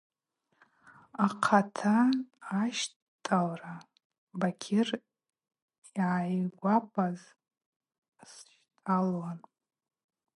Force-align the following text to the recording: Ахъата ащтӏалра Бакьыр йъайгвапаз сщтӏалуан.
Ахъата 1.25 1.95
ащтӏалра 2.59 3.75
Бакьыр 4.39 4.87
йъайгвапаз 5.95 7.19
сщтӏалуан. 8.31 9.39